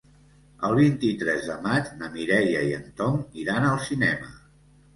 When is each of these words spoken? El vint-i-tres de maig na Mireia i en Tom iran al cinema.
El 0.67 0.71
vint-i-tres 0.79 1.45
de 1.49 1.59
maig 1.67 1.91
na 2.01 2.09
Mireia 2.15 2.65
i 2.73 2.73
en 2.81 2.89
Tom 3.03 3.23
iran 3.45 3.69
al 3.71 3.81
cinema. 3.87 4.35